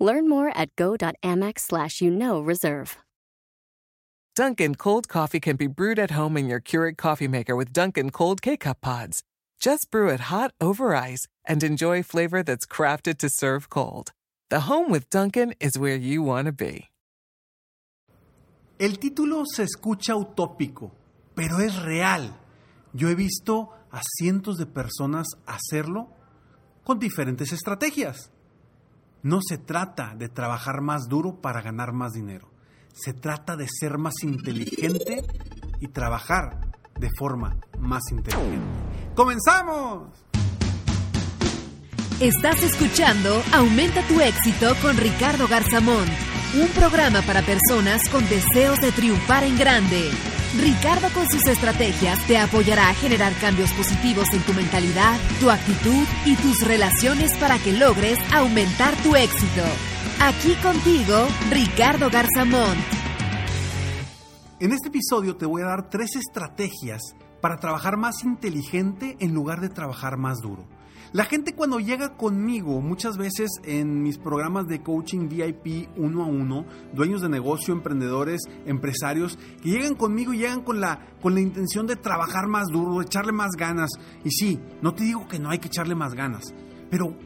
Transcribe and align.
Learn 0.00 0.28
more 0.28 0.50
at 0.56 0.74
go.amex 0.76 1.60
slash 1.60 2.00
you 2.00 2.10
know 2.10 2.40
reserve. 2.40 2.96
Dunkin' 4.36 4.76
cold 4.76 5.08
coffee 5.08 5.40
can 5.40 5.56
be 5.56 5.66
brewed 5.66 5.98
at 5.98 6.12
home 6.12 6.36
in 6.36 6.48
your 6.48 6.60
Keurig 6.60 6.96
coffee 6.96 7.28
maker 7.28 7.54
with 7.54 7.72
Dunkin' 7.72 8.10
cold 8.10 8.40
K-Cup 8.40 8.80
pods. 8.80 9.22
Just 9.60 9.90
brew 9.90 10.08
it 10.08 10.30
hot 10.32 10.52
over 10.60 10.94
ice 10.94 11.26
and 11.44 11.62
enjoy 11.62 12.02
flavor 12.02 12.42
that's 12.42 12.64
crafted 12.64 13.18
to 13.18 13.28
serve 13.28 13.68
cold. 13.68 14.12
The 14.48 14.60
home 14.60 14.90
with 14.90 15.10
Dunkin' 15.10 15.54
is 15.60 15.78
where 15.78 15.96
you 15.96 16.22
want 16.22 16.46
to 16.46 16.52
be. 16.52 16.88
El 18.78 18.92
título 18.98 19.44
se 19.44 19.64
escucha 19.64 20.14
utópico, 20.14 20.92
pero 21.34 21.58
es 21.58 21.76
real. 21.82 22.34
Yo 22.94 23.08
he 23.08 23.14
visto 23.14 23.74
a 23.92 24.00
cientos 24.18 24.56
de 24.56 24.64
personas 24.64 25.26
hacerlo 25.46 26.08
con 26.84 26.98
diferentes 26.98 27.52
estrategias. 27.52 28.29
No 29.22 29.40
se 29.46 29.58
trata 29.58 30.14
de 30.16 30.30
trabajar 30.30 30.80
más 30.80 31.06
duro 31.08 31.40
para 31.42 31.60
ganar 31.60 31.92
más 31.92 32.12
dinero. 32.12 32.48
Se 32.94 33.12
trata 33.12 33.54
de 33.54 33.68
ser 33.68 33.98
más 33.98 34.22
inteligente 34.22 35.22
y 35.78 35.88
trabajar 35.88 36.72
de 36.98 37.10
forma 37.18 37.56
más 37.78 38.02
inteligente. 38.10 38.66
¡Comenzamos! 39.14 40.08
Estás 42.18 42.62
escuchando 42.62 43.42
Aumenta 43.52 44.06
tu 44.06 44.20
éxito 44.20 44.74
con 44.82 44.96
Ricardo 44.96 45.48
Garzamón, 45.48 46.06
un 46.60 46.68
programa 46.68 47.22
para 47.22 47.42
personas 47.42 48.08
con 48.10 48.26
deseos 48.28 48.80
de 48.80 48.92
triunfar 48.92 49.44
en 49.44 49.58
grande. 49.58 50.10
Ricardo 50.58 51.08
con 51.14 51.30
sus 51.30 51.46
estrategias 51.46 52.26
te 52.26 52.36
apoyará 52.36 52.88
a 52.88 52.94
generar 52.94 53.32
cambios 53.34 53.72
positivos 53.72 54.32
en 54.32 54.42
tu 54.42 54.52
mentalidad, 54.52 55.16
tu 55.38 55.48
actitud 55.48 56.04
y 56.26 56.34
tus 56.36 56.66
relaciones 56.66 57.36
para 57.36 57.58
que 57.58 57.72
logres 57.72 58.18
aumentar 58.32 58.96
tu 58.96 59.14
éxito. 59.14 59.62
Aquí 60.20 60.54
contigo, 60.54 61.28
Ricardo 61.50 62.10
Garzamón. 62.10 62.76
En 64.58 64.72
este 64.72 64.88
episodio 64.88 65.36
te 65.36 65.46
voy 65.46 65.62
a 65.62 65.66
dar 65.66 65.88
tres 65.88 66.16
estrategias 66.16 67.14
para 67.40 67.58
trabajar 67.58 67.96
más 67.96 68.24
inteligente 68.24 69.16
en 69.20 69.32
lugar 69.32 69.60
de 69.60 69.68
trabajar 69.68 70.16
más 70.16 70.38
duro. 70.42 70.66
La 71.12 71.24
gente 71.24 71.54
cuando 71.54 71.80
llega 71.80 72.16
conmigo, 72.16 72.80
muchas 72.80 73.16
veces 73.16 73.50
en 73.64 74.00
mis 74.00 74.16
programas 74.16 74.68
de 74.68 74.80
coaching 74.80 75.28
VIP 75.28 75.88
uno 75.96 76.22
a 76.22 76.26
uno, 76.26 76.66
dueños 76.92 77.20
de 77.20 77.28
negocio, 77.28 77.74
emprendedores, 77.74 78.42
empresarios, 78.64 79.36
que 79.60 79.70
llegan 79.70 79.96
conmigo 79.96 80.32
y 80.32 80.38
llegan 80.38 80.62
con 80.62 80.80
la, 80.80 81.04
con 81.20 81.34
la 81.34 81.40
intención 81.40 81.88
de 81.88 81.96
trabajar 81.96 82.46
más 82.46 82.68
duro, 82.68 83.02
echarle 83.02 83.32
más 83.32 83.50
ganas. 83.58 83.90
Y 84.24 84.30
sí, 84.30 84.60
no 84.82 84.94
te 84.94 85.02
digo 85.02 85.26
que 85.26 85.40
no 85.40 85.50
hay 85.50 85.58
que 85.58 85.66
echarle 85.66 85.96
más 85.96 86.14
ganas, 86.14 86.54
pero 86.90 87.16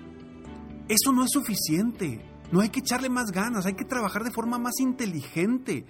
eso 0.89 1.13
no 1.13 1.25
es 1.25 1.31
suficiente. 1.31 2.25
No 2.53 2.61
hay 2.61 2.71
que 2.71 2.81
echarle 2.81 3.11
más 3.11 3.33
ganas, 3.33 3.67
hay 3.67 3.75
que 3.75 3.85
trabajar 3.85 4.23
de 4.23 4.31
forma 4.31 4.59
más 4.59 4.79
inteligente. 4.81 5.85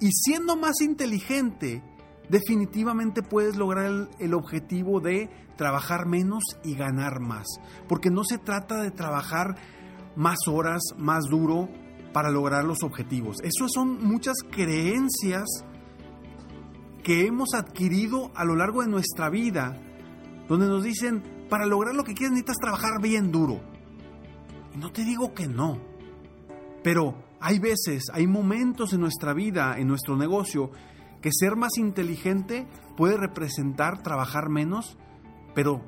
Y 0.00 0.10
siendo 0.10 0.56
más 0.56 0.80
inteligente, 0.80 1.82
definitivamente 2.28 3.22
puedes 3.22 3.56
lograr 3.56 4.08
el, 4.18 4.34
objetivo 4.34 5.00
de 5.00 5.30
trabajar 5.56 6.06
menos 6.06 6.42
y 6.64 6.74
ganar 6.74 7.20
más. 7.20 7.46
Porque 7.88 8.10
no 8.10 8.24
se 8.24 8.38
trata 8.38 8.82
de 8.82 8.90
trabajar 8.90 9.56
más 10.16 10.38
horas, 10.48 10.82
más 10.98 11.24
duro 11.24 11.68
para 12.12 12.30
lograr 12.30 12.64
los 12.64 12.82
objetivos. 12.82 13.38
Eso 13.42 13.66
son 13.68 14.04
muchas 14.04 14.36
creencias 14.50 15.44
que 17.02 17.26
hemos 17.26 17.54
adquirido 17.54 18.32
a 18.34 18.44
lo 18.44 18.56
largo 18.56 18.82
de 18.82 18.88
nuestra 18.88 19.30
vida, 19.30 19.80
donde 20.48 20.66
nos 20.66 20.82
dicen, 20.82 21.22
para 21.48 21.66
lograr 21.66 21.94
lo 21.94 22.02
que 22.02 22.14
quieres 22.14 22.32
necesitas 22.32 22.56
trabajar 22.56 23.00
bien 23.00 23.30
duro. 23.30 23.60
Y 24.74 24.78
no 24.78 24.90
te 24.90 25.04
digo 25.04 25.32
que 25.32 25.46
no, 25.46 25.78
pero 26.82 27.14
hay 27.40 27.58
veces, 27.58 28.04
hay 28.12 28.26
momentos 28.26 28.92
en 28.92 29.00
nuestra 29.00 29.32
vida, 29.32 29.78
en 29.78 29.86
nuestro 29.86 30.16
negocio, 30.16 30.70
que 31.26 31.32
ser 31.32 31.56
más 31.56 31.76
inteligente 31.76 32.68
puede 32.96 33.16
representar 33.16 34.00
trabajar 34.00 34.48
menos, 34.48 34.96
pero, 35.56 35.80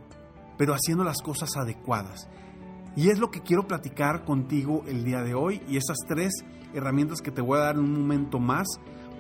pero 0.57 0.75
haciendo 0.75 1.05
las 1.05 1.23
cosas 1.23 1.51
adecuadas. 1.57 2.29
Y 2.97 3.11
es 3.11 3.21
lo 3.21 3.31
que 3.31 3.43
quiero 3.43 3.69
platicar 3.69 4.25
contigo 4.25 4.83
el 4.89 5.05
día 5.05 5.23
de 5.23 5.35
hoy 5.35 5.63
y 5.69 5.77
esas 5.77 5.99
tres 6.09 6.33
herramientas 6.75 7.21
que 7.21 7.31
te 7.31 7.41
voy 7.41 7.57
a 7.57 7.67
dar 7.67 7.77
en 7.77 7.83
un 7.83 8.01
momento 8.01 8.41
más 8.41 8.67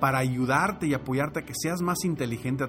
para 0.00 0.18
ayudarte 0.18 0.88
y 0.88 0.94
apoyarte 0.94 1.38
a 1.38 1.44
que 1.44 1.54
seas 1.56 1.82
más 1.82 2.04
inteligente, 2.04 2.64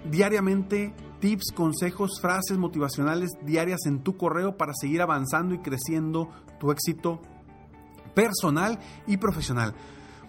diariamente 0.09 0.95
tips, 1.19 1.51
consejos, 1.55 2.19
frases 2.21 2.57
motivacionales 2.57 3.31
diarias 3.43 3.85
en 3.85 4.03
tu 4.03 4.17
correo 4.17 4.57
para 4.57 4.73
seguir 4.73 5.01
avanzando 5.01 5.53
y 5.53 5.59
creciendo 5.59 6.29
tu 6.59 6.71
éxito 6.71 7.21
personal 8.13 8.79
y 9.07 9.17
profesional. 9.17 9.75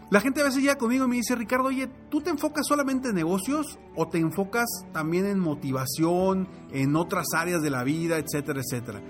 La 0.08 0.20
gente 0.20 0.40
a 0.40 0.44
veces 0.44 0.62
llega 0.62 0.78
conmigo 0.78 1.04
y 1.04 1.08
me 1.08 1.16
dice, 1.16 1.34
Ricardo, 1.34 1.66
oye, 1.66 1.88
¿tú 2.10 2.20
te 2.20 2.30
enfocas 2.30 2.66
solamente 2.66 3.08
en 3.08 3.16
negocios 3.16 3.78
o 3.96 4.06
te 4.06 4.18
enfocas 4.18 4.66
también 4.92 5.26
en 5.26 5.40
motivación, 5.40 6.48
en 6.70 6.94
otras 6.94 7.26
áreas 7.34 7.60
de 7.60 7.70
la 7.70 7.82
vida, 7.82 8.18
etcétera, 8.18 8.60
etcétera? 8.60 9.02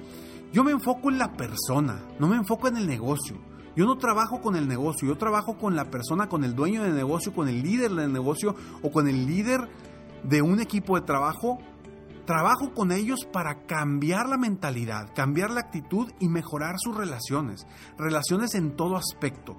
Yo 0.54 0.64
me 0.64 0.70
enfoco 0.70 1.10
en 1.10 1.18
la 1.18 1.34
persona, 1.34 2.02
no 2.18 2.28
me 2.28 2.36
enfoco 2.36 2.68
en 2.68 2.78
el 2.78 2.86
negocio. 2.86 3.36
Yo 3.76 3.84
no 3.84 3.98
trabajo 3.98 4.40
con 4.40 4.56
el 4.56 4.66
negocio, 4.66 5.06
yo 5.06 5.18
trabajo 5.18 5.58
con 5.58 5.76
la 5.76 5.90
persona, 5.90 6.30
con 6.30 6.44
el 6.44 6.54
dueño 6.54 6.82
del 6.82 6.94
negocio, 6.94 7.34
con 7.34 7.46
el 7.46 7.62
líder 7.62 7.92
del 7.92 8.10
negocio 8.10 8.56
o 8.80 8.90
con 8.90 9.06
el 9.06 9.26
líder 9.26 9.68
de 10.28 10.42
un 10.42 10.60
equipo 10.60 10.96
de 10.98 11.06
trabajo. 11.06 11.58
Trabajo 12.26 12.74
con 12.74 12.90
ellos 12.90 13.24
para 13.32 13.66
cambiar 13.66 14.28
la 14.28 14.36
mentalidad, 14.36 15.14
cambiar 15.14 15.50
la 15.50 15.60
actitud 15.60 16.10
y 16.18 16.28
mejorar 16.28 16.74
sus 16.78 16.96
relaciones. 16.96 17.66
Relaciones 17.96 18.56
en 18.56 18.74
todo 18.74 18.96
aspecto. 18.96 19.56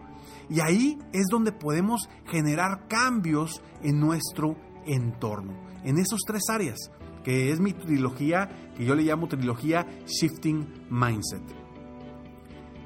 Y 0.50 0.60
ahí 0.60 0.98
es 1.14 1.28
donde 1.32 1.54
podemos 1.54 2.10
generar 2.26 2.88
cambios 2.90 3.62
en 3.84 4.00
nuestro 4.00 4.58
entorno, 4.86 5.54
en 5.84 5.98
esas 5.98 6.20
tres 6.26 6.44
áreas, 6.50 6.78
que 7.24 7.52
es 7.52 7.60
mi 7.60 7.74
trilogía, 7.74 8.50
que 8.76 8.86
yo 8.86 8.96
le 8.96 9.04
llamo 9.04 9.28
trilogía 9.28 9.86
Shifting 10.06 10.88
Mindset. 10.90 11.44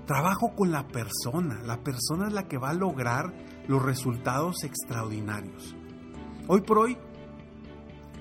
Trabajo 0.05 0.53
con 0.55 0.71
la 0.71 0.87
persona, 0.87 1.61
la 1.63 1.77
persona 1.83 2.27
es 2.27 2.33
la 2.33 2.47
que 2.47 2.57
va 2.57 2.71
a 2.71 2.73
lograr 2.73 3.33
los 3.67 3.81
resultados 3.81 4.63
extraordinarios. 4.63 5.75
Hoy 6.47 6.61
por 6.61 6.79
hoy, 6.79 6.97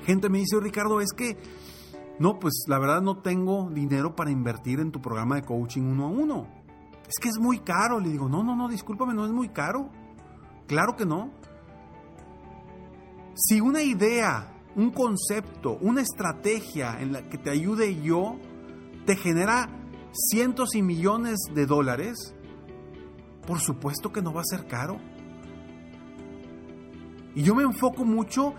gente 0.04 0.28
me 0.28 0.38
dice, 0.38 0.58
Ricardo, 0.60 1.00
es 1.00 1.12
que 1.12 1.36
no, 2.18 2.38
pues 2.38 2.64
la 2.66 2.78
verdad 2.78 3.00
no 3.00 3.18
tengo 3.18 3.70
dinero 3.70 4.14
para 4.14 4.30
invertir 4.30 4.80
en 4.80 4.92
tu 4.92 5.00
programa 5.00 5.36
de 5.36 5.42
coaching 5.42 5.82
uno 5.82 6.04
a 6.04 6.08
uno. 6.08 6.48
Es 7.08 7.14
que 7.20 7.28
es 7.28 7.38
muy 7.38 7.60
caro. 7.60 7.98
Le 7.98 8.10
digo, 8.10 8.28
no, 8.28 8.44
no, 8.44 8.54
no, 8.54 8.68
discúlpame, 8.68 9.14
no 9.14 9.24
es 9.24 9.32
muy 9.32 9.48
caro. 9.48 9.88
Claro 10.66 10.96
que 10.96 11.06
no. 11.06 11.32
Si 13.34 13.60
una 13.60 13.82
idea, 13.82 14.54
un 14.76 14.90
concepto, 14.90 15.78
una 15.80 16.02
estrategia 16.02 17.00
en 17.00 17.12
la 17.12 17.28
que 17.28 17.38
te 17.38 17.50
ayude 17.50 18.00
yo, 18.02 18.36
te 19.06 19.16
genera 19.16 19.68
cientos 20.12 20.74
y 20.74 20.82
millones 20.82 21.38
de 21.54 21.66
dólares, 21.66 22.34
por 23.46 23.60
supuesto 23.60 24.12
que 24.12 24.22
no 24.22 24.32
va 24.32 24.42
a 24.42 24.44
ser 24.44 24.66
caro. 24.66 24.98
Y 27.34 27.42
yo 27.42 27.54
me 27.54 27.62
enfoco 27.62 28.04
mucho, 28.04 28.54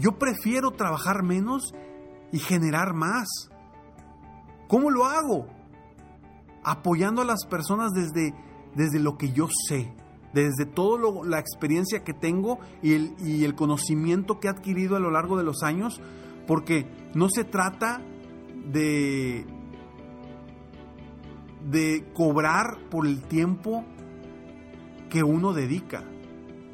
yo 0.00 0.18
prefiero 0.18 0.72
trabajar 0.72 1.22
menos 1.22 1.74
y 2.32 2.38
generar 2.38 2.94
más. 2.94 3.28
¿Cómo 4.68 4.90
lo 4.90 5.04
hago? 5.04 5.46
Apoyando 6.64 7.22
a 7.22 7.24
las 7.24 7.44
personas 7.46 7.92
desde, 7.92 8.34
desde 8.74 8.98
lo 8.98 9.16
que 9.16 9.32
yo 9.32 9.48
sé, 9.68 9.92
desde 10.32 10.64
toda 10.64 11.24
la 11.24 11.38
experiencia 11.38 12.04
que 12.04 12.14
tengo 12.14 12.58
y 12.82 12.94
el, 13.44 13.54
conocimiento 13.54 14.40
que 14.40 14.46
he 14.46 14.50
adquirido 14.50 14.96
a 14.96 15.00
lo 15.00 15.10
largo 15.10 15.36
de 15.36 15.44
los 15.44 15.62
años, 15.62 16.00
porque 16.46 16.86
no 17.14 17.28
se 17.28 17.44
trata 17.44 18.00
de, 18.72 19.44
de 21.68 22.10
cobrar 22.14 22.78
por 22.90 23.06
el 23.06 23.22
tiempo 23.22 23.84
que 25.08 25.22
uno 25.22 25.52
dedica. 25.52 26.04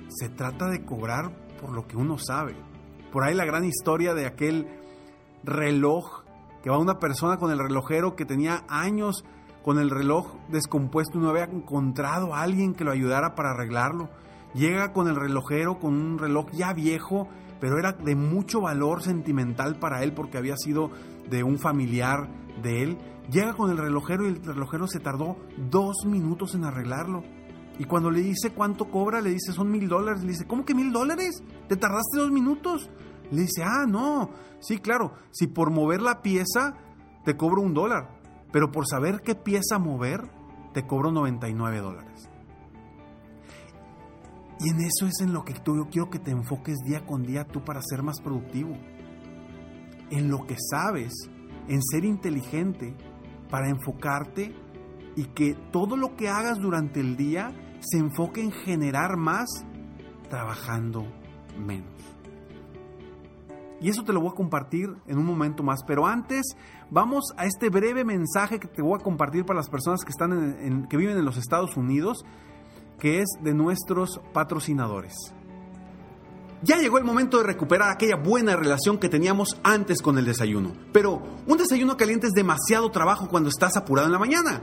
Se 0.08 0.28
trata 0.28 0.69
de 0.69 0.84
cobrar 0.84 1.32
por 1.61 1.73
lo 1.73 1.87
que 1.87 1.96
uno 1.96 2.19
sabe. 2.19 2.66
Por 3.12 3.25
ahí 3.25 3.35
la 3.35 3.44
gran 3.44 3.64
historia 3.64 4.14
de 4.14 4.26
aquel 4.26 4.67
reloj 5.44 6.25
que 6.62 6.70
va 6.70 6.79
una 6.79 6.99
persona 6.99 7.37
con 7.37 7.50
el 7.50 7.58
relojero 7.58 8.17
que 8.17 8.25
tenía 8.25 8.64
años 8.69 9.25
con 9.67 9.81
el 9.81 9.91
reloj 9.91 10.37
descompuesto 10.49 11.19
y 11.19 11.20
no 11.23 11.31
había 11.31 11.44
encontrado 11.44 12.32
a 12.32 12.43
alguien 12.43 12.73
que 12.73 12.85
lo 12.85 12.93
ayudara 12.93 13.35
para 13.35 13.50
arreglarlo. 13.50 14.08
Llega 14.55 14.93
con 14.93 15.08
el 15.08 15.17
relojero 15.17 15.81
con 15.81 15.94
un 15.94 16.19
reloj 16.19 16.50
ya 16.53 16.73
viejo, 16.73 17.26
pero 17.61 17.76
era 17.79 17.91
de 17.91 18.14
mucho 18.14 18.61
valor 18.61 19.03
sentimental 19.03 19.76
para 19.81 20.05
él 20.05 20.12
porque 20.12 20.38
había 20.38 20.56
sido 20.56 20.93
de 21.29 21.43
un 21.43 21.59
familiar 21.59 22.29
de 22.62 22.85
él. 22.85 22.99
Llega 23.29 23.55
con 23.55 23.73
el 23.73 23.76
relojero 23.76 24.25
y 24.25 24.29
el 24.29 24.44
relojero 24.44 24.87
se 24.87 25.00
tardó 25.00 25.37
dos 25.56 26.05
minutos 26.06 26.55
en 26.55 26.64
arreglarlo. 26.64 27.25
Y 27.78 27.84
cuando 27.84 28.11
le 28.11 28.20
dice 28.20 28.50
cuánto 28.50 28.90
cobra, 28.90 29.20
le 29.20 29.31
dice 29.31 29.52
son 29.52 29.70
mil 29.70 29.88
dólares. 29.88 30.23
Le 30.23 30.31
dice, 30.31 30.46
¿cómo 30.46 30.64
que 30.64 30.75
mil 30.75 30.93
dólares? 30.93 31.43
¿Te 31.69 31.76
tardaste 31.76 32.19
dos 32.19 32.31
minutos? 32.31 32.90
Le 33.31 33.43
dice, 33.43 33.62
ah, 33.64 33.87
no, 33.87 34.31
sí, 34.61 34.78
claro, 34.78 35.12
si 35.31 35.46
por 35.46 35.70
mover 35.70 36.00
la 36.00 36.23
pieza 36.23 36.75
te 37.25 37.37
cobro 37.37 37.61
un 37.61 37.75
dólar, 37.75 38.20
pero 38.52 38.70
por 38.70 38.87
saber 38.87 39.20
qué 39.20 39.34
pieza 39.34 39.78
mover, 39.78 40.31
te 40.73 40.87
cobro 40.87 41.11
99 41.11 41.81
dólares. 41.81 42.31
Y 44.61 44.70
en 44.70 44.81
eso 44.81 45.06
es 45.06 45.20
en 45.20 45.32
lo 45.32 45.44
que 45.44 45.55
tú, 45.55 45.76
yo 45.76 45.90
quiero 45.90 46.08
que 46.08 46.19
te 46.19 46.31
enfoques 46.31 46.78
día 46.84 47.05
con 47.05 47.25
día 47.25 47.44
tú 47.44 47.64
para 47.64 47.82
ser 47.82 48.02
más 48.02 48.20
productivo. 48.20 48.76
En 50.11 50.31
lo 50.31 50.46
que 50.46 50.56
sabes, 50.70 51.12
en 51.69 51.82
ser 51.82 52.05
inteligente, 52.05 52.94
para 53.50 53.69
enfocarte 53.69 54.55
y 55.17 55.25
que 55.25 55.55
todo 55.73 55.96
lo 55.96 56.17
que 56.17 56.28
hagas 56.28 56.58
durante 56.58 57.00
el 57.00 57.17
día 57.17 57.52
se 57.81 57.99
enfoque 57.99 58.43
en 58.43 58.52
generar 58.52 59.17
más 59.17 59.46
trabajando 60.28 61.06
menos. 61.58 61.96
Y 63.81 63.90
eso 63.90 64.05
te 64.05 64.12
lo 64.12 64.20
voy 64.20 64.31
a 64.31 64.34
compartir 64.34 64.88
en 65.06 65.19
un 65.19 65.26
momento 65.26 65.62
más. 65.62 65.81
Pero 65.87 66.06
antes, 66.06 66.56
vamos 66.90 67.25
a 67.37 67.44
este 67.44 67.69
breve 67.69 68.05
mensaje 68.05 68.58
que 68.58 68.69
te 68.69 68.82
voy 68.82 68.99
a 68.99 69.02
compartir 69.02 69.44
para 69.44 69.58
las 69.58 69.69
personas 69.69 70.02
que, 70.05 70.11
están 70.11 70.87
que 70.88 70.96
viven 70.96 71.19
en 71.19 71.25
los 71.25 71.37
Estados 71.37 71.76
Unidos, 71.76 72.25
que 72.99 73.20
es 73.20 73.28
de 73.43 73.52
nuestros 73.55 74.20
patrocinadores. 74.32 75.14
Ya 76.62 76.78
llegó 76.78 76.96
el 76.96 77.05
momento 77.05 77.37
de 77.37 77.44
recuperar 77.44 77.90
aquella 77.90 78.17
buena 78.17 78.56
relación 78.56 78.99
que 78.99 79.11
teníamos 79.11 79.61
antes 79.62 80.00
con 80.00 80.17
el 80.17 80.25
desayuno. 80.25 80.73
Pero 80.93 81.23
un 81.46 81.58
desayuno 81.58 81.99
caliente 81.99 82.28
es 82.28 82.32
demasiado 82.32 82.90
trabajo 82.90 83.28
cuando 83.28 83.50
estás 83.50 83.76
apurado 83.76 84.06
en 84.06 84.12
la 84.12 84.19
mañana. 84.19 84.62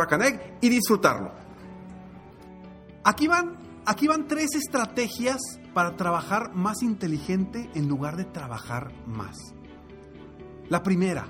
y 0.61 0.69
disfrutarlo. 0.69 1.31
Aquí 3.03 3.27
van, 3.27 3.57
aquí 3.85 4.07
van 4.07 4.27
tres 4.27 4.55
estrategias 4.55 5.39
para 5.73 5.95
trabajar 5.95 6.53
más 6.53 6.81
inteligente 6.83 7.69
en 7.73 7.87
lugar 7.87 8.17
de 8.17 8.25
trabajar 8.25 8.91
más. 9.07 9.37
La 10.69 10.83
primera, 10.83 11.25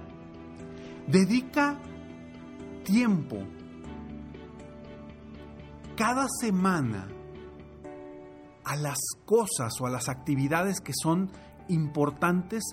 dedica 1.07 1.79
tiempo 2.83 3.37
cada 5.95 6.27
semana 6.39 7.07
a 8.63 8.75
las 8.75 8.99
cosas 9.25 9.73
o 9.79 9.87
a 9.87 9.89
las 9.89 10.09
actividades 10.09 10.79
que 10.79 10.93
son 10.93 11.31
importantes 11.67 12.63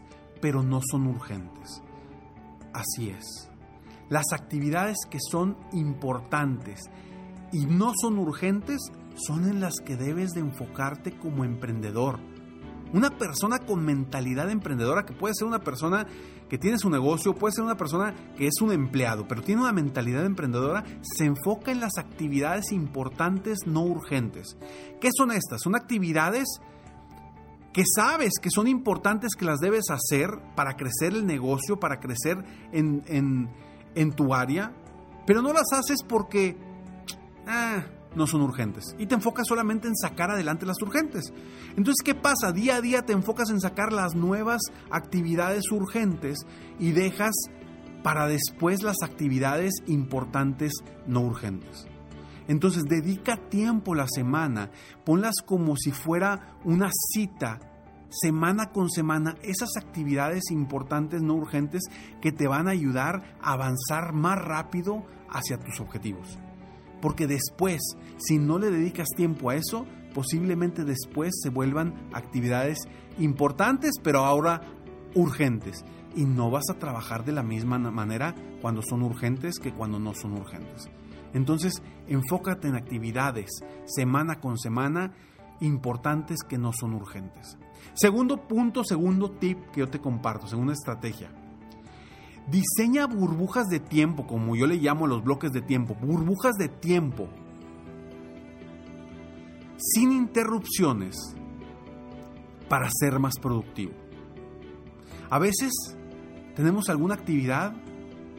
pero 0.40 0.62
no 0.62 0.80
son 0.90 1.06
urgentes. 1.06 1.82
Así 2.72 3.10
es. 3.10 3.50
Las 4.08 4.32
actividades 4.32 4.96
que 5.10 5.18
son 5.20 5.56
importantes 5.72 6.80
y 7.52 7.66
no 7.66 7.92
son 8.00 8.18
urgentes 8.18 8.80
son 9.14 9.48
en 9.48 9.60
las 9.60 9.80
que 9.84 9.96
debes 9.96 10.30
de 10.30 10.40
enfocarte 10.40 11.18
como 11.18 11.44
emprendedor. 11.44 12.20
Una 12.92 13.10
persona 13.10 13.58
con 13.58 13.84
mentalidad 13.84 14.50
emprendedora, 14.50 15.04
que 15.04 15.12
puede 15.12 15.34
ser 15.34 15.46
una 15.46 15.60
persona 15.60 16.06
que 16.48 16.56
tiene 16.56 16.78
su 16.78 16.88
negocio, 16.88 17.34
puede 17.34 17.52
ser 17.52 17.64
una 17.64 17.76
persona 17.76 18.14
que 18.36 18.46
es 18.46 18.62
un 18.62 18.72
empleado, 18.72 19.28
pero 19.28 19.42
tiene 19.42 19.60
una 19.60 19.72
mentalidad 19.72 20.24
emprendedora, 20.24 20.84
se 21.02 21.26
enfoca 21.26 21.70
en 21.70 21.80
las 21.80 21.98
actividades 21.98 22.72
importantes 22.72 23.58
no 23.66 23.82
urgentes. 23.82 24.56
¿Qué 25.00 25.10
son 25.14 25.32
estas? 25.32 25.60
Son 25.62 25.76
actividades 25.76 26.46
que 27.74 27.84
sabes 27.94 28.32
que 28.40 28.50
son 28.50 28.66
importantes 28.66 29.34
que 29.36 29.44
las 29.44 29.60
debes 29.60 29.90
hacer 29.90 30.30
para 30.56 30.74
crecer 30.74 31.12
el 31.12 31.26
negocio, 31.26 31.78
para 31.78 32.00
crecer 32.00 32.42
en, 32.72 33.50
tu 34.12 34.34
área, 34.34 34.72
pero 35.26 35.42
no 35.42 35.52
las 35.52 35.72
haces 35.72 36.02
porque 36.06 36.56
ah, 37.46 37.84
no 38.14 38.26
son 38.26 38.42
urgentes. 38.42 38.94
Y 38.98 39.06
te 39.06 39.14
enfocas 39.14 39.46
solamente 39.46 39.88
en 39.88 39.96
sacar 39.96 40.30
adelante 40.30 40.66
las 40.66 40.80
urgentes. 40.82 41.32
Entonces, 41.76 42.02
¿qué 42.04 42.14
pasa? 42.14 42.52
Día 42.52 42.76
a 42.76 42.80
día 42.80 43.02
te 43.02 43.12
enfocas 43.12 43.50
en 43.50 43.60
sacar 43.60 43.92
las 43.92 44.14
nuevas 44.14 44.60
actividades 44.90 45.70
urgentes 45.70 46.38
y 46.78 46.92
dejas 46.92 47.34
para 48.02 48.26
después 48.26 48.82
las 48.82 48.96
actividades 49.02 49.72
importantes 49.86 50.72
no 51.06 51.20
urgentes. 51.20 51.86
Entonces 52.46 52.84
dedica 52.84 53.36
tiempo 53.36 53.94
la 53.94 54.06
semana, 54.08 54.70
ponlas 55.04 55.34
como 55.44 55.76
si 55.76 55.92
fuera 55.92 56.56
una 56.64 56.90
cita 57.12 57.58
semana 58.10 58.70
con 58.70 58.90
semana 58.90 59.36
esas 59.42 59.76
actividades 59.76 60.50
importantes, 60.50 61.22
no 61.22 61.34
urgentes, 61.34 61.82
que 62.20 62.32
te 62.32 62.48
van 62.48 62.68
a 62.68 62.72
ayudar 62.72 63.36
a 63.40 63.52
avanzar 63.52 64.12
más 64.12 64.38
rápido 64.38 65.04
hacia 65.28 65.58
tus 65.58 65.80
objetivos. 65.80 66.38
Porque 67.00 67.26
después, 67.26 67.80
si 68.18 68.38
no 68.38 68.58
le 68.58 68.70
dedicas 68.70 69.08
tiempo 69.16 69.50
a 69.50 69.54
eso, 69.54 69.86
posiblemente 70.14 70.84
después 70.84 71.32
se 71.42 71.50
vuelvan 71.50 71.94
actividades 72.12 72.78
importantes, 73.18 73.92
pero 74.02 74.24
ahora 74.24 74.62
urgentes. 75.14 75.84
Y 76.16 76.24
no 76.24 76.50
vas 76.50 76.70
a 76.70 76.78
trabajar 76.78 77.24
de 77.24 77.32
la 77.32 77.42
misma 77.42 77.78
manera 77.78 78.34
cuando 78.60 78.82
son 78.82 79.02
urgentes 79.02 79.58
que 79.58 79.72
cuando 79.72 79.98
no 79.98 80.14
son 80.14 80.32
urgentes. 80.32 80.88
Entonces, 81.34 81.74
enfócate 82.08 82.68
en 82.68 82.74
actividades 82.74 83.50
semana 83.84 84.40
con 84.40 84.58
semana 84.58 85.12
importantes 85.60 86.38
que 86.48 86.58
no 86.58 86.72
son 86.72 86.94
urgentes. 86.94 87.58
Segundo 87.94 88.48
punto, 88.48 88.84
segundo 88.84 89.30
tip 89.30 89.58
que 89.72 89.80
yo 89.80 89.88
te 89.88 90.00
comparto, 90.00 90.46
segunda 90.46 90.72
estrategia. 90.72 91.30
Diseña 92.48 93.06
burbujas 93.06 93.66
de 93.68 93.80
tiempo, 93.80 94.26
como 94.26 94.56
yo 94.56 94.66
le 94.66 94.76
llamo 94.76 95.06
los 95.06 95.22
bloques 95.22 95.52
de 95.52 95.60
tiempo, 95.60 95.94
burbujas 95.94 96.54
de 96.56 96.68
tiempo, 96.68 97.28
sin 99.76 100.12
interrupciones, 100.12 101.16
para 102.68 102.88
ser 102.90 103.18
más 103.18 103.34
productivo. 103.40 103.92
A 105.30 105.38
veces 105.38 105.72
tenemos 106.54 106.88
alguna 106.88 107.14
actividad 107.14 107.74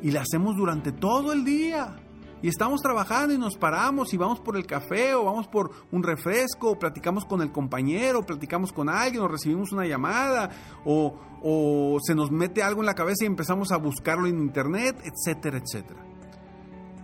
y 0.02 0.12
la 0.12 0.22
hacemos 0.22 0.56
durante 0.56 0.92
todo 0.92 1.34
el 1.34 1.44
día. 1.44 1.96
Y 2.42 2.48
estamos 2.48 2.82
trabajando 2.82 3.34
y 3.34 3.38
nos 3.38 3.58
paramos 3.58 4.14
y 4.14 4.18
vamos 4.18 4.40
por 4.40 4.56
el 4.56 4.66
café 4.66 5.14
o 5.14 5.26
vamos 5.26 5.48
por 5.48 5.72
un 5.92 6.04
refresco 6.04 6.72
o 6.72 6.80
platicamos 6.80 7.26
con 7.26 7.42
el 7.42 7.52
compañero, 7.52 8.20
o 8.20 8.26
platicamos 8.26 8.72
con 8.72 8.90
alguien 8.90 9.24
o 9.24 9.28
recibimos 9.28 9.72
una 9.72 9.86
llamada 9.86 10.50
o, 10.86 11.16
o 11.42 11.98
se 12.02 12.16
nos 12.16 12.32
mete 12.32 12.64
algo 12.64 12.82
en 12.82 12.86
la 12.86 12.96
cabeza 12.96 13.24
y 13.24 13.28
empezamos 13.28 13.72
a 13.72 13.78
buscarlo 13.78 14.28
en 14.28 14.40
internet, 14.40 14.96
etcétera, 15.04 15.58
etcétera. 15.58 16.06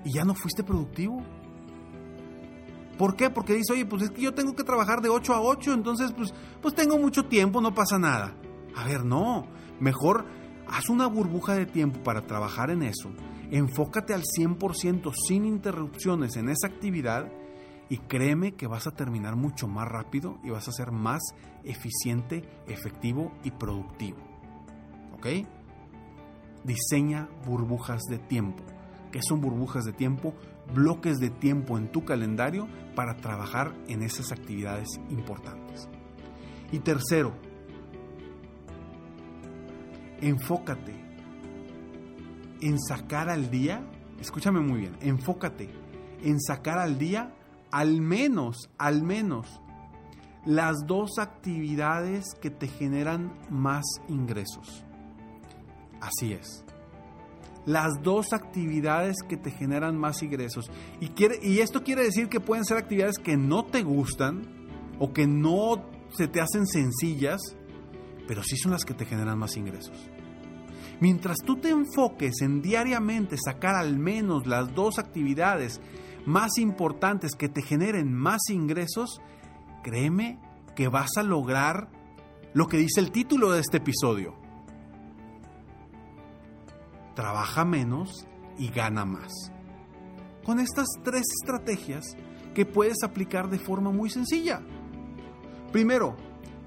Y 0.06 0.14
ya 0.14 0.24
no 0.24 0.36
fuiste 0.36 0.64
productivo. 0.64 1.22
¿Por 2.98 3.16
qué? 3.16 3.30
Porque 3.30 3.54
dice, 3.54 3.74
oye, 3.74 3.86
pues 3.86 4.04
es 4.04 4.12
que 4.12 4.22
yo 4.22 4.34
tengo 4.34 4.56
que 4.56 4.64
trabajar 4.64 5.02
de 5.02 5.10
8 5.10 5.34
a 5.34 5.42
8, 5.42 5.74
entonces 5.74 6.14
pues, 6.14 6.34
pues 6.62 6.74
tengo 6.74 6.98
mucho 6.98 7.26
tiempo, 7.26 7.60
no 7.60 7.74
pasa 7.74 8.00
nada. 8.00 8.36
A 8.76 8.86
ver, 8.86 9.04
no, 9.04 9.48
mejor 9.80 10.26
haz 10.68 10.90
una 10.90 11.08
burbuja 11.08 11.56
de 11.56 11.66
tiempo 11.66 12.02
para 12.04 12.26
trabajar 12.26 12.70
en 12.70 12.84
eso, 12.84 13.10
enfócate 13.58 14.14
al 14.14 14.24
100% 14.24 15.14
sin 15.28 15.46
interrupciones 15.46 16.36
en 16.36 16.50
esa 16.50 16.68
actividad 16.68 17.32
y 17.88 18.00
créeme 18.00 18.54
que 18.54 18.68
vas 18.68 18.86
a 18.86 18.92
terminar 18.92 19.38
mucho 19.38 19.66
más 19.70 19.88
rápido 19.88 20.38
y 20.44 20.50
vas 20.50 20.68
a 20.68 20.74
ser 20.74 20.92
más 20.92 21.22
eficiente, 21.64 22.44
efectivo 22.68 23.32
y 23.46 23.52
productivo. 23.52 24.18
¿Ok? 25.14 25.28
Diseña 26.66 27.30
burbujas 27.46 28.02
de 28.10 28.18
tiempo. 28.18 28.62
¿Qué 29.14 29.22
son 29.22 29.40
burbujas 29.40 29.86
de 29.86 29.94
tiempo? 29.94 30.34
Bloques 30.74 31.20
de 31.20 31.30
tiempo 31.30 31.78
en 31.78 31.90
tu 31.90 32.04
calendario 32.04 32.68
para 32.94 33.16
trabajar 33.16 33.74
en 33.88 34.02
esas 34.04 34.34
actividades 34.34 34.90
importantes. 35.10 35.88
Y 36.74 36.80
tercero, 36.80 37.32
enfócate 40.20 41.05
en 42.62 42.80
sacar 42.80 43.30
al 43.30 43.50
día, 43.50 43.86
escúchame 44.20 44.60
muy 44.60 44.82
bien, 44.82 44.98
enfócate 45.02 45.70
en 46.24 46.40
sacar 46.42 46.80
al 46.80 46.98
día 46.98 47.34
al 47.72 48.02
menos, 48.02 48.70
al 48.78 49.04
menos, 49.04 49.62
las 50.46 50.86
dos 50.86 51.18
actividades 51.20 52.24
que 52.42 52.50
te 52.50 52.68
generan 52.68 53.34
más 53.50 53.84
ingresos. 54.08 54.84
Así 56.00 56.34
es. 56.34 56.64
Las 57.66 58.02
dos 58.04 58.32
actividades 58.32 59.16
que 59.28 59.38
te 59.38 59.50
generan 59.50 59.98
más 59.98 60.22
ingresos. 60.22 60.70
Y, 61.02 61.60
esto 61.60 61.84
quiere 61.84 62.04
decir 62.04 62.30
que 62.30 62.40
pueden 62.40 62.64
ser 62.64 62.78
actividades 62.78 63.18
que 63.18 63.38
no 63.38 63.66
te 63.66 63.82
gustan 63.82 64.44
o 65.00 65.12
que 65.12 65.26
no 65.26 65.84
se 66.16 66.28
te 66.28 66.42
hacen 66.42 66.68
sencillas, 66.68 67.42
pero 68.28 68.44
sí 68.44 68.56
son 68.56 68.72
las 68.72 68.86
que 68.86 68.94
te 68.94 69.06
generan 69.06 69.40
más 69.40 69.58
ingresos. 69.58 69.98
Mientras 71.00 71.38
tú 71.46 71.58
te 71.58 71.70
enfoques 71.70 72.42
en 72.42 72.62
diariamente 72.62 73.36
sacar 73.38 73.76
al 73.76 73.98
menos 73.98 74.48
las 74.48 74.74
dos 74.74 74.98
actividades 74.98 75.82
más 76.26 76.58
importantes 76.58 77.36
que 77.36 77.50
te 77.50 77.62
generen 77.62 78.14
más 78.14 78.50
ingresos, 78.50 79.22
créeme 79.84 80.40
que 80.76 80.88
vas 80.88 81.12
a 81.18 81.24
lograr 81.24 81.90
lo 82.54 82.68
que 82.68 82.78
dice 82.78 83.02
el 83.02 83.12
título 83.12 83.52
de 83.52 83.60
este 83.60 83.78
episodio. 83.78 84.36
Trabaja 87.14 87.66
menos 87.66 88.26
y 88.58 88.70
gana 88.70 89.06
más. 89.06 89.52
Con 90.46 90.60
estas 90.60 90.88
tres 91.04 91.24
estrategias 91.42 92.16
que 92.54 92.66
puedes 92.66 93.04
aplicar 93.04 93.50
de 93.50 93.60
forma 93.60 93.92
muy 93.92 94.10
sencilla. 94.10 94.62
Primero, 95.72 96.16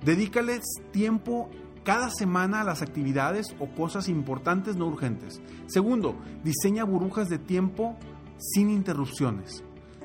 dedícales 0.05 0.63
tiempo 0.93 1.51
cada 1.89 2.11
semana 2.11 2.65
las 2.65 2.83
actividades 2.83 3.47
o 3.59 3.75
cosas 3.75 4.11
importantes 4.11 4.77
no 4.77 4.85
urgentes. 4.89 5.41
Segundo, 5.69 6.19
diseña 6.45 6.85
burbujas 6.85 7.31
de 7.31 7.39
tiempo 7.39 7.97
sin 8.37 8.69
interrupciones. 8.69 9.65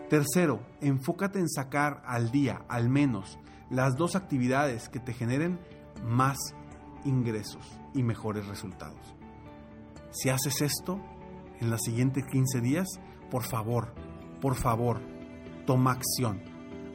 Tercero, 0.10 0.62
enfócate 0.80 1.40
en 1.40 1.50
sacar 1.50 2.02
al 2.06 2.32
día, 2.32 2.62
al 2.70 2.88
menos, 2.88 3.38
las 3.70 3.98
dos 3.98 4.16
actividades 4.16 4.88
que 4.88 5.02
te 5.02 5.12
generen 5.12 5.60
más 6.06 6.38
ingresos 7.04 7.78
y 7.94 8.02
mejores 8.02 8.48
resultados. 8.48 9.14
Si 10.12 10.30
haces 10.30 10.62
esto 10.62 11.02
en 11.60 11.70
los 11.70 11.82
siguientes 11.82 12.24
15 12.32 12.62
días, 12.62 12.88
por 13.30 13.44
favor, 13.44 13.94
por 14.40 14.56
favor, 14.56 15.02
toma 15.66 15.92
acción. 15.92 16.42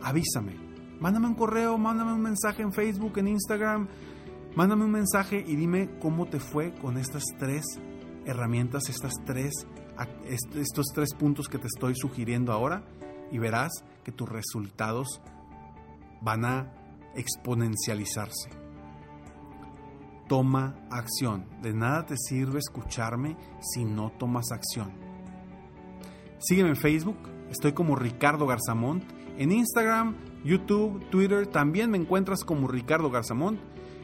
Avísame. 0.01 0.57
Mándame 0.99 1.27
un 1.27 1.35
correo, 1.35 1.77
mándame 1.77 2.15
un 2.15 2.23
mensaje 2.23 2.63
en 2.63 2.73
Facebook, 2.73 3.19
en 3.19 3.29
Instagram. 3.29 3.87
Mándame 4.55 4.85
un 4.85 4.91
mensaje 4.91 5.45
y 5.47 5.57
dime 5.57 5.91
cómo 6.01 6.27
te 6.27 6.41
fue 6.41 6.75
con 6.75 6.99
estas 6.99 7.25
tres 7.39 7.65
herramientas, 8.25 8.89
estas 8.89 9.13
tres 9.25 9.67
estos 10.27 10.87
tres 10.95 11.15
puntos 11.15 11.49
que 11.49 11.59
te 11.59 11.67
estoy 11.67 11.95
sugiriendo 11.97 12.53
ahora 12.53 12.85
y 13.33 13.39
verás 13.39 13.71
que 14.05 14.13
tus 14.13 14.29
resultados 14.29 15.21
van 16.21 16.45
a 16.45 16.73
exponencializarse. 17.15 18.51
Toma 20.29 20.77
acción. 20.91 21.47
De 21.63 21.73
nada 21.73 22.07
te 22.07 22.17
sirve 22.17 22.59
escucharme 22.59 23.37
si 23.61 23.85
no 23.85 24.11
tomas 24.19 24.53
acción. 24.53 24.93
Sígueme 26.39 26.71
en 26.71 26.77
Facebook, 26.77 27.17
estoy 27.51 27.73
como 27.73 27.97
Ricardo 27.97 28.47
Garzamont. 28.47 29.03
En 29.39 29.53
Instagram, 29.53 30.17
YouTube, 30.45 31.09
Twitter 31.11 31.47
también 31.47 31.91
me 31.91 31.99
encuentras 31.99 32.45
como 32.45 32.69
Ricardo 32.69 33.11
Garzamont. 33.11 33.59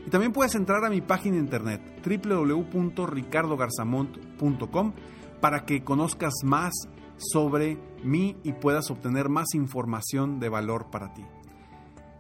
Y 0.07 0.11
también 0.11 0.33
puedes 0.33 0.55
entrar 0.55 0.85
a 0.85 0.91
mi 0.91 1.01
página 1.01 1.37
de 1.37 1.43
internet 1.43 1.81
www.ricardogarzamont.com 2.05 4.93
para 5.41 5.65
que 5.65 5.83
conozcas 5.83 6.35
más 6.45 6.75
sobre 7.17 7.79
mí 8.03 8.37
y 8.43 8.53
puedas 8.53 8.91
obtener 8.91 9.29
más 9.29 9.55
información 9.55 10.41
de 10.41 10.49
valor 10.49 10.91
para 10.91 11.13
ti. 11.15 11.25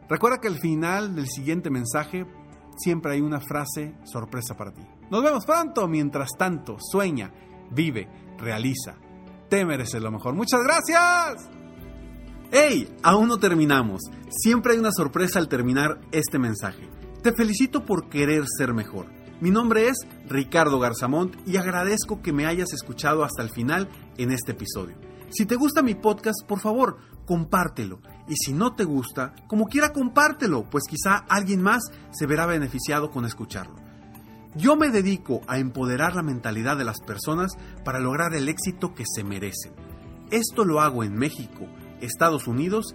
Recuerda 0.08 0.38
que 0.38 0.48
al 0.48 0.58
final 0.58 1.14
del 1.14 1.28
siguiente 1.28 1.70
mensaje 1.70 2.26
siempre 2.76 3.12
hay 3.12 3.20
una 3.20 3.40
frase 3.40 3.94
sorpresa 4.04 4.56
para 4.56 4.72
ti. 4.72 4.82
Nos 5.10 5.22
vemos 5.22 5.44
pronto, 5.44 5.88
mientras 5.88 6.30
tanto, 6.38 6.76
sueña, 6.78 7.32
vive, 7.70 8.08
realiza. 8.38 8.96
Te 9.48 9.64
mereces 9.64 10.02
lo 10.02 10.10
mejor. 10.10 10.34
Muchas 10.34 10.62
gracias. 10.62 11.50
¡Hey! 12.50 12.94
Aún 13.02 13.28
no 13.28 13.38
terminamos. 13.38 14.02
Siempre 14.28 14.72
hay 14.72 14.78
una 14.78 14.92
sorpresa 14.92 15.38
al 15.38 15.48
terminar 15.48 16.00
este 16.12 16.38
mensaje. 16.38 16.88
Te 17.24 17.32
felicito 17.32 17.86
por 17.86 18.10
querer 18.10 18.44
ser 18.46 18.74
mejor. 18.74 19.06
Mi 19.40 19.50
nombre 19.50 19.88
es 19.88 19.96
Ricardo 20.28 20.78
Garzamont 20.78 21.34
y 21.48 21.56
agradezco 21.56 22.20
que 22.20 22.34
me 22.34 22.44
hayas 22.44 22.74
escuchado 22.74 23.24
hasta 23.24 23.42
el 23.42 23.48
final 23.48 23.88
en 24.18 24.30
este 24.30 24.52
episodio. 24.52 24.94
Si 25.30 25.46
te 25.46 25.56
gusta 25.56 25.80
mi 25.80 25.94
podcast, 25.94 26.46
por 26.46 26.60
favor, 26.60 26.98
compártelo. 27.24 28.02
Y 28.28 28.34
si 28.36 28.52
no 28.52 28.74
te 28.74 28.84
gusta, 28.84 29.34
como 29.46 29.68
quiera 29.68 29.94
compártelo, 29.94 30.68
pues 30.68 30.84
quizá 30.86 31.24
alguien 31.30 31.62
más 31.62 31.84
se 32.10 32.26
verá 32.26 32.44
beneficiado 32.44 33.10
con 33.10 33.24
escucharlo. 33.24 33.76
Yo 34.54 34.76
me 34.76 34.90
dedico 34.90 35.40
a 35.46 35.56
empoderar 35.56 36.14
la 36.14 36.22
mentalidad 36.22 36.76
de 36.76 36.84
las 36.84 37.00
personas 37.00 37.52
para 37.86 38.00
lograr 38.00 38.34
el 38.34 38.50
éxito 38.50 38.94
que 38.94 39.04
se 39.06 39.24
merecen. 39.24 39.72
Esto 40.30 40.66
lo 40.66 40.82
hago 40.82 41.02
en 41.02 41.14
México, 41.14 41.68
Estados 42.02 42.46
Unidos 42.46 42.94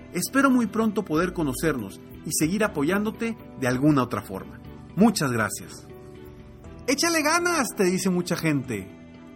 Espero 0.13 0.49
muy 0.49 0.67
pronto 0.67 1.05
poder 1.05 1.33
conocernos 1.33 2.01
y 2.25 2.31
seguir 2.31 2.63
apoyándote 2.63 3.37
de 3.59 3.67
alguna 3.67 4.03
otra 4.03 4.21
forma. 4.21 4.59
Muchas 4.95 5.31
gracias. 5.31 5.87
Échale 6.87 7.21
ganas, 7.21 7.69
te 7.75 7.85
dice 7.85 8.09
mucha 8.09 8.35
gente. 8.35 8.89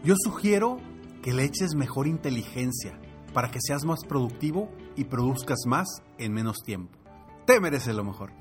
Yo 0.03 0.15
sugiero 0.17 0.77
que 1.21 1.33
le 1.33 1.45
eches 1.45 1.75
mejor 1.75 2.07
inteligencia 2.07 2.99
para 3.33 3.51
que 3.51 3.59
seas 3.61 3.85
más 3.85 4.03
productivo 4.05 4.69
y 4.95 5.05
produzcas 5.05 5.59
más 5.65 5.87
en 6.17 6.33
menos 6.33 6.57
tiempo. 6.63 6.97
Te 7.45 7.59
mereces 7.59 7.95
lo 7.95 8.03
mejor. 8.03 8.31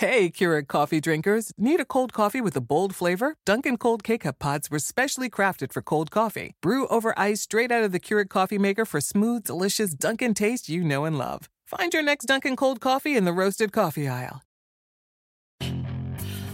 Hey, 0.00 0.30
Keurig 0.30 0.66
coffee 0.66 0.98
drinkers. 0.98 1.52
Need 1.58 1.78
a 1.78 1.84
cold 1.84 2.14
coffee 2.14 2.40
with 2.40 2.56
a 2.56 2.62
bold 2.62 2.94
flavor? 2.94 3.36
Dunkin' 3.44 3.76
Cold 3.76 4.02
K-Cup 4.02 4.38
pods 4.38 4.70
were 4.70 4.78
specially 4.78 5.28
crafted 5.28 5.74
for 5.74 5.82
cold 5.82 6.10
coffee. 6.10 6.54
Brew 6.62 6.86
over 6.86 7.12
ice 7.18 7.42
straight 7.42 7.70
out 7.70 7.84
of 7.84 7.92
the 7.92 8.00
Keurig 8.00 8.30
coffee 8.30 8.56
maker 8.56 8.86
for 8.86 9.02
smooth, 9.02 9.44
delicious 9.44 9.92
Dunkin' 9.92 10.32
taste 10.32 10.70
you 10.70 10.82
know 10.84 11.04
and 11.04 11.18
love. 11.18 11.50
Find 11.66 11.92
your 11.92 12.02
next 12.02 12.24
Dunkin' 12.24 12.56
Cold 12.56 12.80
coffee 12.80 13.14
in 13.14 13.26
the 13.26 13.34
roasted 13.34 13.72
coffee 13.72 14.08
aisle. 14.08 14.40